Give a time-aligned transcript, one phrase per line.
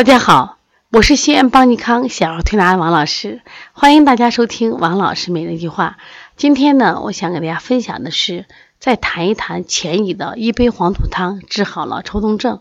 [0.00, 0.56] 大家好，
[0.92, 3.42] 我是西安邦尼康小儿推拿王老师，
[3.74, 5.98] 欢迎大家收听王老师每日一句话。
[6.38, 8.46] 今天呢，我想给大家分享的是，
[8.78, 12.60] 再谈一谈前乙的一杯黄土汤治好了抽动症。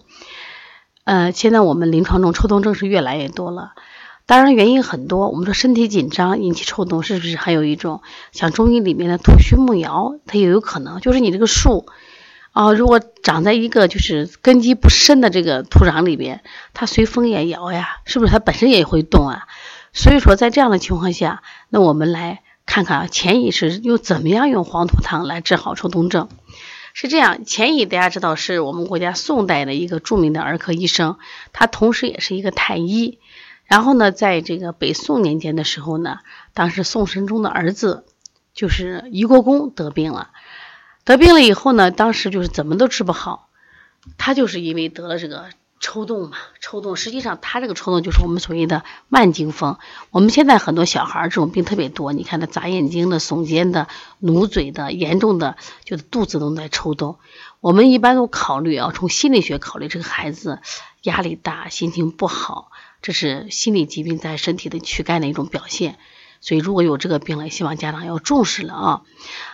[1.05, 3.71] 呃，现在我们临床中抽动症是越来越多了，
[4.25, 5.29] 当然原因很多。
[5.29, 8.01] 我们说身体紧张引起抽动，是不是还有一种
[8.33, 11.85] 像中医里面的土虚木摇，它也有可能就是你这个树。
[12.51, 16.41] 啊，如果长在一个就是根基不深的这个土壤里边，
[16.73, 19.47] 它随风也摇呀，是不是它本身也会动啊？
[19.93, 26.27] 所以说，在这样的情况下，那我们来看看啊钱乙是又怎么样用黄土汤来治好抽动症。
[26.93, 31.17] 是这样，钱乙大家知道是我们国家宋代的一个著名的儿科医生，
[31.53, 33.19] 他同时也是一个太医。
[33.65, 36.17] 然后呢，在这个北宋年间的时候呢，
[36.53, 38.05] 当时宋神宗的儿子
[38.53, 40.31] 就是夷国公得病了。
[41.05, 43.49] 得病了以后呢，当时就是怎么都治不好，
[44.17, 45.45] 他就是因为得了这个
[45.79, 46.95] 抽动嘛，抽动。
[46.95, 49.77] 实际上他这个抽动就是我们所谓的慢惊风。
[50.11, 53.87] 我们现在很多小孩这种病特别多，你看他眨眼睛的、耸肩的、
[54.19, 57.17] 努嘴的，严重的就是肚子都在抽动。
[57.59, 60.59] 我们一般都考虑啊，从心理学考虑，这个孩子
[61.01, 65.97] 压力大、心情不好，这是心理疾病在身体的躯干的一种表现。
[66.41, 69.01] 所以如果有这个病了，希望家长要重视了啊。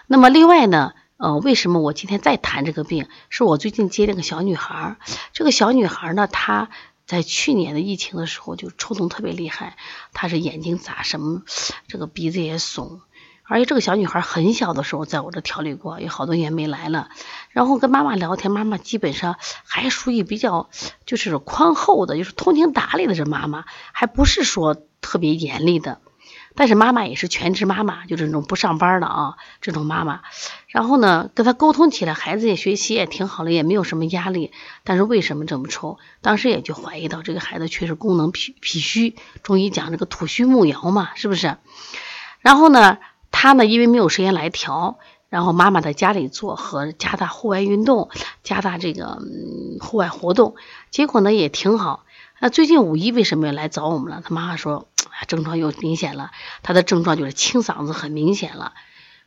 [0.07, 0.93] 那么另外呢？
[1.17, 3.07] 呃，为什么我今天再谈这个病？
[3.29, 4.97] 是我最近接了个小女孩儿。
[5.31, 6.69] 这个小女孩儿呢，她
[7.05, 9.77] 在去年的疫情的时候就抽动特别厉害，
[10.11, 11.43] 她是眼睛眨什么，
[11.87, 12.99] 这个鼻子也耸。
[13.47, 17.09] 而且这个小女孩很小的时候在我这调理过，有好多年没来了。
[17.49, 20.69] 然后跟妈妈聊天，妈妈基本上还属于比较
[21.05, 23.63] 就是宽厚的，就是通情达理的这妈妈，
[23.93, 26.01] 还不是说特别严厉的。
[26.55, 30.21] 但是妈妈也是全职妈妈，就这种不上班的啊，这种妈妈。
[30.67, 34.51] 然后呢，跟他沟通起来，孩子也学习也挺好的，也没有什么压力。
[34.83, 35.97] 但是为什么这么抽？
[36.21, 41.57] 当时也就怀疑到这个孩子确实功能脾脾虚，中医讲这个土虚木摇嘛，是不是？
[42.39, 42.99] 然后呢，
[43.31, 44.97] 他呢因为没有时间来调，
[45.29, 48.09] 然后妈妈在家里做和加大户外运动，
[48.43, 49.19] 加大这个
[49.81, 50.55] 户外活动，
[50.89, 52.05] 结果呢也挺好。
[52.39, 54.21] 那最近五一为什么要来找我们了？
[54.23, 54.87] 他妈妈说。
[55.29, 56.31] 症状又明显了，
[56.61, 58.73] 他的症状就是清嗓子很明显了，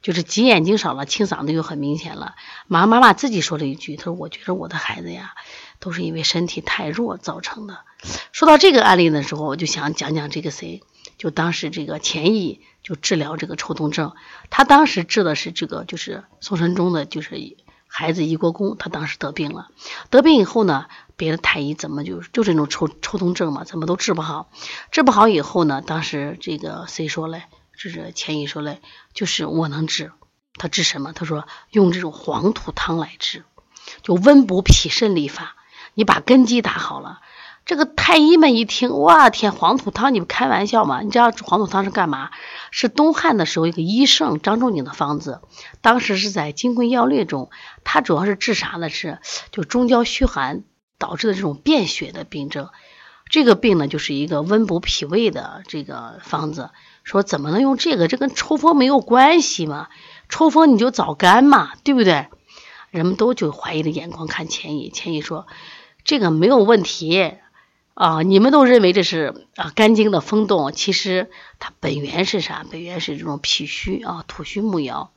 [0.02, 2.34] 就是挤眼睛少了，清嗓子又很明显了。
[2.66, 5.32] 马妈妈自己说了一句，他说：“我觉得我的孩子呀，
[5.80, 7.78] 都是因为身体太弱造成的。”
[8.32, 10.82] 说到这个案例的时候，我就想讲讲这个谁，
[11.16, 14.14] 就当时这个钱毅就治疗这个抽动症，
[14.50, 17.36] 他当时治的是这个就是宋神宗的，就是
[17.88, 19.68] 孩子一过宫，他当时得病了，
[20.10, 20.86] 得病以后呢。
[21.16, 24.52] 别的太医怎么就就这种抽抽动症嘛，怎么都治不好，
[24.92, 25.82] 治不好以后呢？
[25.84, 27.42] 当时这个谁说嘞？
[27.76, 28.80] 就是钱乙说嘞，
[29.14, 30.12] 就是我能治。
[30.54, 31.12] 他治什么？
[31.12, 33.42] 他说用这种黄土汤来治，
[34.02, 35.56] 就温补脾肾利法。
[35.94, 37.18] 你把根基打好了。
[37.68, 41.02] 这个太医们一听，哇天，黄土汤，你不开玩笑吗？
[41.02, 42.30] 你知道黄土汤是干嘛？
[42.72, 45.42] 是东汉的时候一个医圣张仲景的方子，
[45.80, 47.50] 当时是在《金匮要略》中，
[47.84, 48.88] 它主要是治啥呢？
[48.88, 49.20] 是
[49.52, 50.64] 就中焦虚寒。
[51.00, 52.70] 导致的这种便血的病症，
[53.30, 56.70] 这个病呢就是一个温补脾胃的这个方子。
[57.04, 58.08] 说怎么能用这个？
[58.08, 59.90] 这跟抽风没有关系嘛？
[60.28, 62.26] 抽风你就早干嘛，对不对？
[62.90, 65.46] 人们都就怀疑的眼光看钱乙，钱乙说
[66.02, 67.36] 这个没有问题
[67.98, 68.22] 啊。
[68.22, 72.64] 你们都认为这是啊肝经的风动，其实它本源是啥？
[72.70, 75.10] 本源是这种脾虚啊，土虚木摇。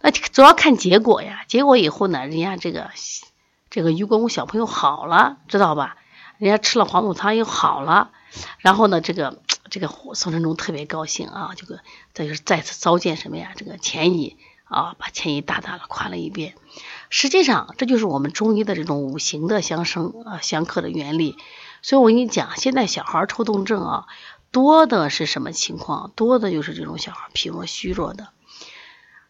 [0.00, 1.44] 那主要看结果呀。
[1.48, 2.90] 结果以后呢，人家这个。
[3.70, 5.98] 这个于国公小朋友好了，知道吧？
[6.38, 8.12] 人家吃了黄土汤又好了，
[8.60, 11.80] 然后呢，这个这个宋神宗特别高兴啊，这个
[12.14, 13.52] 这就是再次召见什么呀？
[13.56, 16.54] 这个钱乙啊，把钱乙大大的夸了一遍。
[17.10, 21.36] 实际上，这就是我们中医的这种五行的相生啊相克的原理。
[21.82, 24.06] 所以我跟你讲，现在小孩抽动症啊，
[24.50, 26.12] 多的是什么情况？
[26.16, 28.28] 多的就是这种小孩脾弱虚弱的。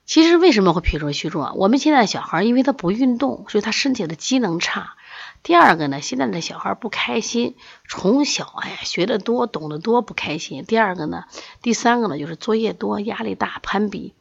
[0.06, 1.52] 其实为什么会脾弱虚弱啊？
[1.52, 4.94] 我们现在小孩因为他不运动，所以他身体的机能差。
[5.42, 10.64] 第二个呢，现在的小孩不开心，从小哎呀学的多，懂得多，不开心。
[10.64, 11.24] 第二个呢，
[11.60, 14.14] 第三个呢就是作业多，压力大，攀比，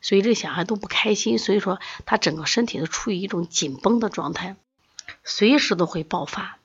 [0.00, 1.40] 所以这小孩都不开心。
[1.40, 4.54] 所以说他整个身体都处于一种紧绷的状态，
[5.24, 6.58] 随时都会爆发。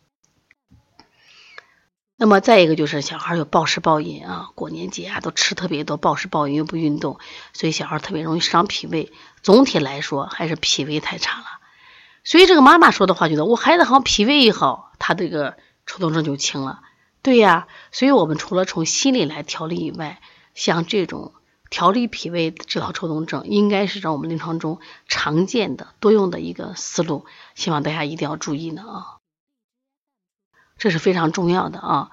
[2.19, 7.19] 那么再一个就是小孩有暴食暴饮啊，过年节啊都吃特别多，暴食暴饮又不运动，
[7.53, 9.11] 所以小孩特别容易伤脾胃。
[9.43, 11.45] 总体来说还是脾胃太差了。
[12.23, 16.79] 所以这个妈妈说的话，觉得我孩子好像脾胃一好，他这个抽动症就轻了。
[17.21, 20.19] 对呀，所以我们除了从心理来调理以外，
[20.55, 21.33] 像这种
[21.69, 27.27] 调理脾胃治疗抽动症，应该是在我们临床中常见的多用的一个思路。
[27.53, 29.16] 希望大家一定要注意呢啊。
[30.77, 32.09] 这是非常重要的啊。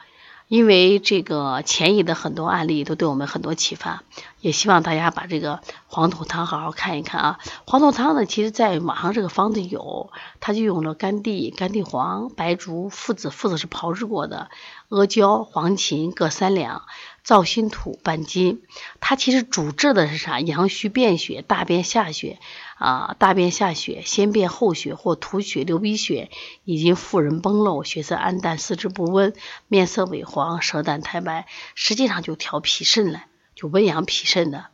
[0.47, 4.03] 因为这个前移的很多案例都对我们很多启发，
[4.41, 7.39] 也希望大家把这个黄土汤好好看一看啊。
[7.67, 14.51] 黄土汤呢，其实在网上这个方子有，它就用了甘地、甘地黄、白术、附子，附子是炮制过的，
[14.91, 16.83] 阿胶、黄芩各三两。
[17.25, 18.63] 造心土半斤，
[19.01, 20.41] 它其实主治的是啥？
[20.41, 22.39] 阳虚便血、大便下血
[22.77, 26.31] 啊，大便下血、先便后血或吐血、流鼻血，
[26.65, 29.33] 以及妇人崩漏、血色暗淡、四肢不温、
[29.69, 33.25] 面色萎黄、舌淡苔白，实际上就调脾肾了，
[33.55, 34.67] 就温阳脾肾的。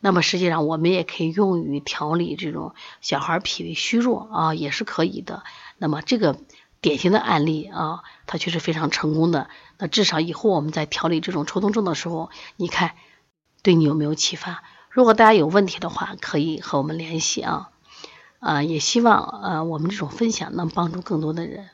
[0.00, 5.42] 那么实际上我们也可以用于调理这种小孩脾胃虚弱啊，也是可以的。
[5.78, 6.36] 那么这个。
[6.84, 9.48] 典型的案例啊，它确实非常成功的。
[9.78, 12.92] 那至少以后我们在调理这种抽动症的时候，你看
[13.62, 14.62] 对你有没有启发？
[14.90, 17.70] 如果大家有问题的话，可以和我们联系啊。
[18.38, 21.70] 啊，也希望呃我们这种分享能帮助更多的人。